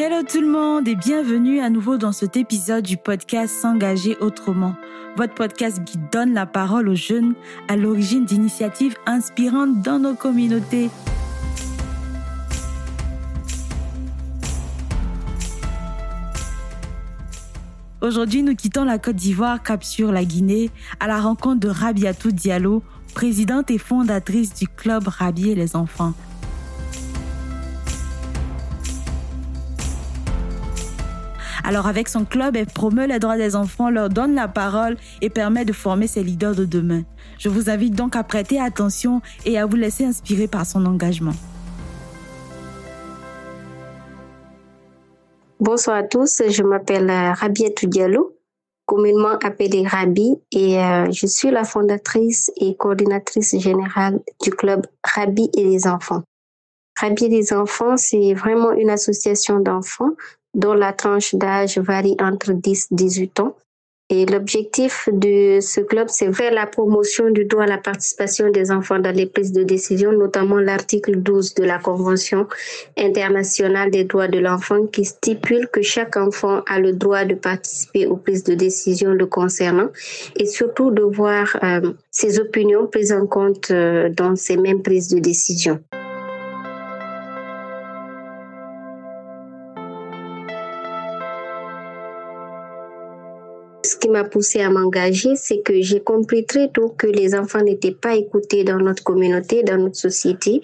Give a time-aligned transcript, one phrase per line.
[0.00, 4.76] Hello tout le monde et bienvenue à nouveau dans cet épisode du podcast S'engager autrement,
[5.16, 7.34] votre podcast qui donne la parole aux jeunes
[7.66, 10.88] à l'origine d'initiatives inspirantes dans nos communautés.
[18.00, 22.30] Aujourd'hui, nous quittons la Côte d'Ivoire, cap sur la Guinée, à la rencontre de Rabiatou
[22.30, 26.14] Diallo, présidente et fondatrice du club Rabier les enfants.
[31.68, 35.28] Alors avec son club, elle promeut les droits des enfants, leur donne la parole et
[35.28, 37.02] permet de former ses leaders de demain.
[37.38, 41.34] Je vous invite donc à prêter attention et à vous laisser inspirer par son engagement.
[45.60, 48.34] Bonsoir à tous, je m'appelle euh, Rabietou Diallo,
[48.86, 55.50] communément appelée Rabi, et euh, je suis la fondatrice et coordinatrice générale du club Rabi
[55.54, 56.22] et les enfants.
[56.98, 60.14] Rabi et les enfants, c'est vraiment une association d'enfants
[60.54, 63.56] dont la tranche d'âge varie entre 10 et 18 ans.
[64.10, 68.70] Et l'objectif de ce club, c'est faire la promotion du droit à la participation des
[68.70, 72.46] enfants dans les prises de décision, notamment l'article 12 de la Convention
[72.96, 78.06] internationale des droits de l'enfant qui stipule que chaque enfant a le droit de participer
[78.06, 79.90] aux prises de décision le concernant
[80.36, 85.08] et surtout de voir euh, ses opinions prises en compte euh, dans ces mêmes prises
[85.08, 85.80] de décision.
[93.98, 97.92] Qui m'a poussé à m'engager, c'est que j'ai compris très tôt que les enfants n'étaient
[97.92, 100.60] pas écoutés dans notre communauté, dans notre société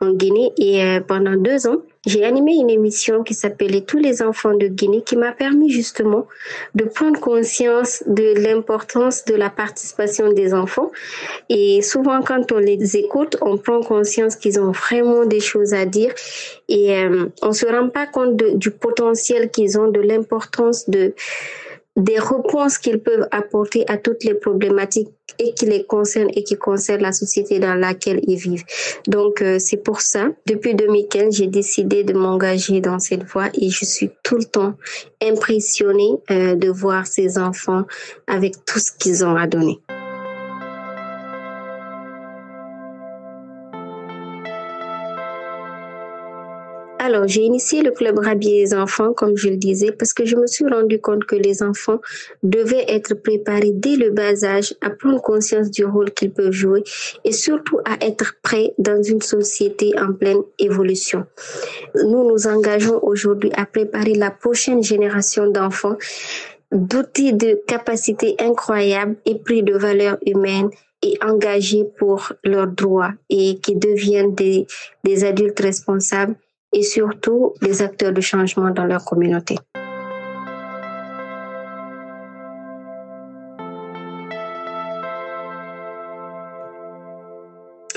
[0.00, 0.52] en Guinée.
[0.58, 4.66] Et euh, pendant deux ans, j'ai animé une émission qui s'appelait Tous les enfants de
[4.68, 6.26] Guinée, qui m'a permis justement
[6.74, 10.90] de prendre conscience de l'importance de la participation des enfants.
[11.48, 15.84] Et souvent, quand on les écoute, on prend conscience qu'ils ont vraiment des choses à
[15.84, 16.14] dire
[16.68, 21.14] et euh, on se rend pas compte du potentiel qu'ils ont, de l'importance de
[21.98, 26.56] des réponses qu'ils peuvent apporter à toutes les problématiques et qui les concernent et qui
[26.56, 28.64] concernent la société dans laquelle ils vivent.
[29.06, 33.68] Donc euh, c'est pour ça, depuis 2015, j'ai décidé de m'engager dans cette voie et
[33.68, 34.74] je suis tout le temps
[35.22, 37.84] impressionnée euh, de voir ces enfants
[38.26, 39.80] avec tout ce qu'ils ont à donner.
[47.08, 50.36] Alors, j'ai initié le club Rabier des enfants, comme je le disais, parce que je
[50.36, 52.00] me suis rendu compte que les enfants
[52.42, 56.84] devaient être préparés dès le bas âge à prendre conscience du rôle qu'ils peuvent jouer
[57.24, 61.24] et surtout à être prêts dans une société en pleine évolution.
[61.94, 65.96] Nous nous engageons aujourd'hui à préparer la prochaine génération d'enfants
[66.72, 70.68] dotés de capacités incroyables et pris de valeurs humaines
[71.00, 76.36] et engagés pour leurs droits et qui deviennent des adultes responsables
[76.72, 79.56] et surtout les acteurs de changement dans leur communauté.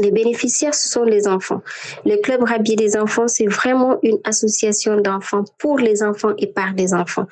[0.00, 1.62] Les bénéficiaires, ce sont les enfants.
[2.04, 6.72] Le Club Rabier des enfants, c'est vraiment une association d'enfants pour les enfants et par
[6.76, 7.26] les enfants.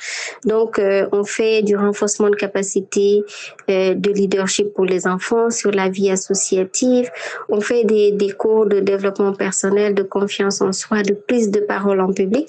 [0.44, 3.22] Donc, euh, on fait du renforcement de capacité
[3.70, 7.10] euh, de leadership pour les enfants sur la vie associative.
[7.48, 11.60] On fait des, des cours de développement personnel, de confiance en soi, de prise de
[11.60, 12.48] parole en public.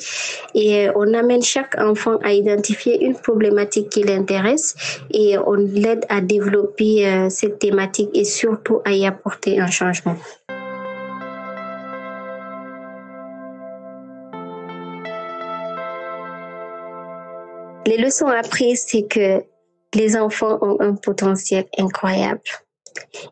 [0.53, 4.75] Et euh, on amène chaque enfant à identifier une problématique qui l'intéresse
[5.11, 10.04] et on l'aide à développer cette thématique et surtout à y apporter un changement.
[17.87, 19.43] Les leçons apprises, c'est que
[19.93, 22.41] les enfants ont un potentiel incroyable.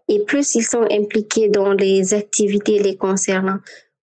[0.07, 3.57] Et plus ils sont impliqués dans les activités les concernant,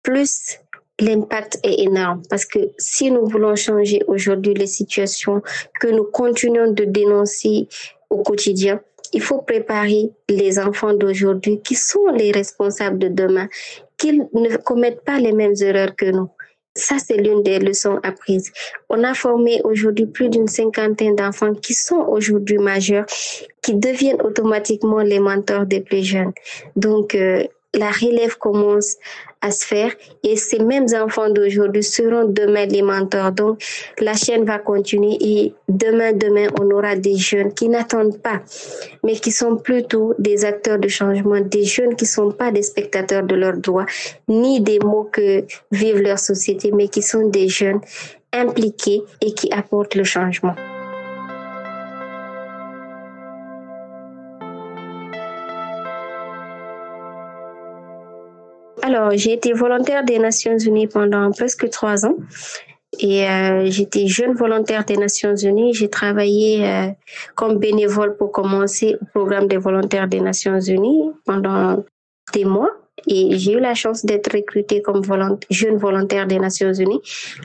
[0.03, 0.59] plus
[0.99, 2.21] l'impact est énorme.
[2.29, 5.41] Parce que si nous voulons changer aujourd'hui les situations
[5.79, 7.67] que nous continuons de dénoncer
[8.09, 8.81] au quotidien,
[9.13, 13.47] il faut préparer les enfants d'aujourd'hui qui sont les responsables de demain,
[13.97, 16.29] qu'ils ne commettent pas les mêmes erreurs que nous.
[16.75, 18.51] Ça, c'est l'une des leçons apprises.
[18.89, 23.05] On a formé aujourd'hui plus d'une cinquantaine d'enfants qui sont aujourd'hui majeurs,
[23.61, 26.33] qui deviennent automatiquement les mentors des plus jeunes.
[26.75, 27.43] Donc, euh,
[27.75, 28.97] la relève commence
[29.43, 29.91] à se faire
[30.23, 33.31] et ces mêmes enfants d'aujourd'hui seront demain les mentors.
[33.33, 33.61] Donc,
[33.99, 38.41] la chaîne va continuer et demain, demain, on aura des jeunes qui n'attendent pas,
[39.03, 43.23] mais qui sont plutôt des acteurs de changement, des jeunes qui sont pas des spectateurs
[43.23, 43.85] de leurs droits,
[44.29, 47.81] ni des mots que vivent leur société, mais qui sont des jeunes
[48.31, 50.55] impliqués et qui apportent le changement.
[58.85, 62.17] Alors, j'ai été volontaire des Nations Unies pendant presque trois ans.
[62.99, 65.73] et euh, j'étais jeune volontaire des Nations Unies.
[65.73, 66.87] J'ai travaillé euh,
[67.33, 71.81] comme bénévole pour commencer au programme des volontaires des Nations Unies pendant
[72.33, 72.71] des mois.
[73.07, 75.01] Et j'ai eu la chance d'être recrutée comme
[75.49, 77.01] jeune volontaire des Nations Unies,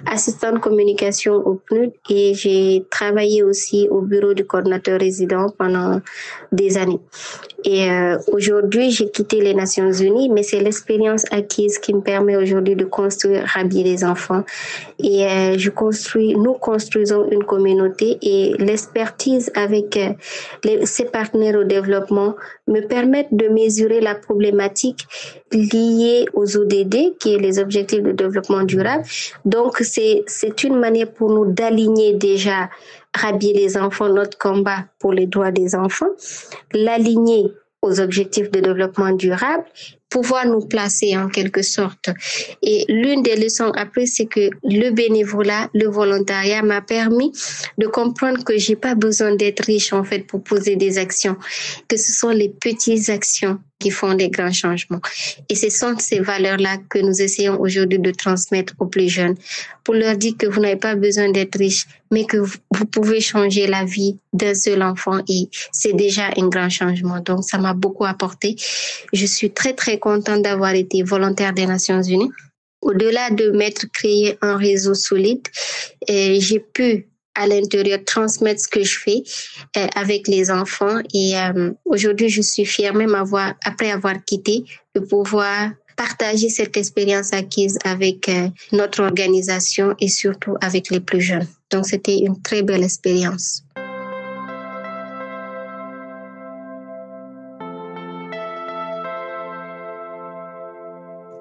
[0.06, 6.00] assistante communication au PNUD et j'ai travaillé aussi au bureau du coordinateur résident pendant
[6.52, 7.00] des années.
[7.64, 12.36] Et euh, aujourd'hui, j'ai quitté les Nations Unies, mais c'est l'expérience acquise qui me permet
[12.36, 14.44] aujourd'hui de construire Rabi les enfants.
[15.00, 20.10] Et euh, je construis, nous construisons une communauté et l'expertise avec euh,
[20.62, 22.36] les, ces partenaires au développement
[22.68, 25.06] me permettent de mesurer la problématique
[25.52, 29.04] liée aux ODD, qui est les objectifs de développement durable.
[29.44, 32.70] Donc, c'est, c'est une manière pour nous d'aligner déjà
[33.14, 36.10] rhabiller les enfants, notre combat pour les droits des enfants,
[36.72, 37.52] l'aligner
[37.82, 39.64] aux objectifs de développement durable,
[40.08, 42.10] pouvoir nous placer en quelque sorte.
[42.62, 47.32] Et l'une des leçons après, c'est que le bénévolat, le volontariat m'a permis
[47.76, 51.36] de comprendre que j'ai pas besoin d'être riche en fait pour poser des actions,
[51.88, 55.00] que ce sont les petites actions qui font des grands changements.
[55.48, 59.36] Et ce sont ces valeurs-là que nous essayons aujourd'hui de transmettre aux plus jeunes
[59.84, 63.66] pour leur dire que vous n'avez pas besoin d'être riche, mais que vous pouvez changer
[63.66, 67.20] la vie d'un seul enfant et c'est déjà un grand changement.
[67.20, 68.56] Donc, ça m'a beaucoup apporté.
[69.12, 72.30] Je suis très, très contente d'avoir été volontaire des Nations Unies.
[72.80, 75.46] Au-delà de m'être créé un réseau solide,
[76.08, 77.08] j'ai pu
[77.38, 79.22] à l'intérieur, transmettre ce que je fais
[79.76, 80.98] euh, avec les enfants.
[81.14, 84.64] Et euh, aujourd'hui, je suis fière, même avoir, après avoir quitté,
[84.94, 91.20] de pouvoir partager cette expérience acquise avec euh, notre organisation et surtout avec les plus
[91.20, 91.46] jeunes.
[91.70, 93.62] Donc, c'était une très belle expérience.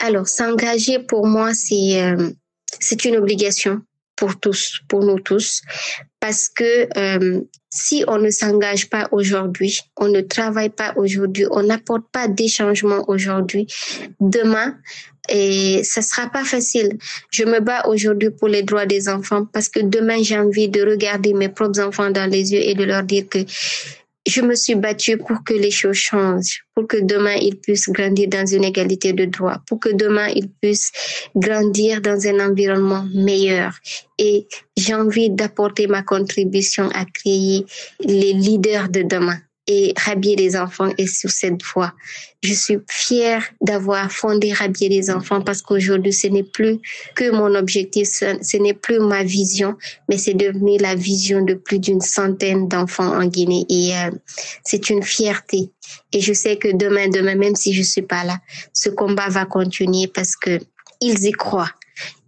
[0.07, 2.15] Alors, s'engager pour moi, c'est
[2.80, 3.81] c'est une obligation
[4.15, 5.62] pour tous, pour nous tous,
[6.21, 11.63] parce que euh, si on ne s'engage pas aujourd'hui, on ne travaille pas aujourd'hui, on
[11.63, 13.68] n'apporte pas des changements aujourd'hui,
[14.21, 14.77] demain,
[15.27, 16.98] et ça sera pas facile.
[17.31, 20.81] Je me bats aujourd'hui pour les droits des enfants parce que demain j'ai envie de
[20.89, 23.39] regarder mes propres enfants dans les yeux et de leur dire que
[24.27, 28.27] je me suis battue pour que les choses changent, pour que demain ils puissent grandir
[28.27, 30.91] dans une égalité de droits, pour que demain ils puissent
[31.35, 33.74] grandir dans un environnement meilleur.
[34.18, 37.65] Et j'ai envie d'apporter ma contribution à créer
[38.01, 41.94] les leaders de demain et Rabier les enfants est sur cette voie.
[42.42, 46.80] Je suis fière d'avoir fondé Rabier les enfants parce qu'aujourd'hui, ce n'est plus
[47.16, 49.75] que mon objectif, ce n'est plus ma vision,
[50.08, 54.12] mais c'est devenu la vision de plus d'une centaine d'enfants en Guinée et euh,
[54.64, 55.70] c'est une fierté.
[56.13, 58.40] Et je sais que demain, demain, même si je suis pas là,
[58.74, 60.60] ce combat va continuer parce que
[61.02, 61.72] ils y croient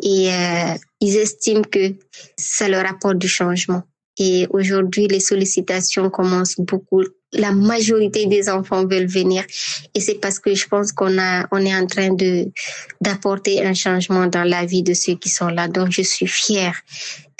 [0.02, 1.94] et euh, ils estiment que
[2.38, 3.84] ça leur apporte du changement.
[4.18, 7.04] Et aujourd'hui, les sollicitations commencent beaucoup
[7.34, 9.44] la majorité des enfants veulent venir.
[9.94, 12.48] Et c'est parce que je pense qu'on a on est en train de
[13.02, 15.68] d'apporter un changement dans la vie de ceux qui sont là.
[15.68, 16.76] Donc je suis fière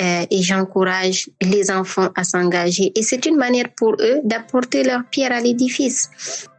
[0.02, 2.92] euh, et j'encourage les enfants à s'engager.
[2.96, 6.10] Et c'est une manière pour eux d'apporter leur pierre à l'édifice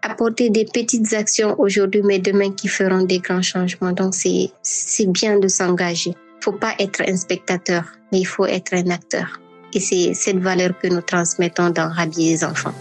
[0.03, 3.93] apporter des petites actions aujourd'hui mais demain qui feront des grands changements.
[3.93, 6.15] Donc c'est c'est bien de s'engager.
[6.41, 9.41] Faut pas être un spectateur mais il faut être un acteur.
[9.73, 12.75] Et c'est cette valeur que nous transmettons dans Rabier les enfants.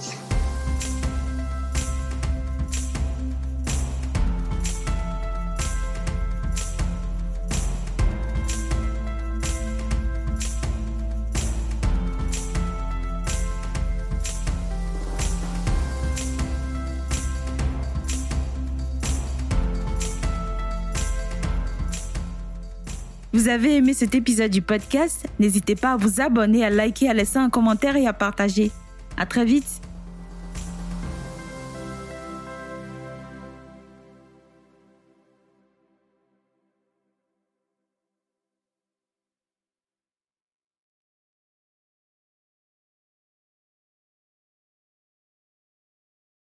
[23.40, 25.26] Vous avez aimé cet épisode du podcast?
[25.40, 28.70] N'hésitez pas à vous abonner, à liker, à laisser un commentaire et à partager.
[29.16, 29.80] À très vite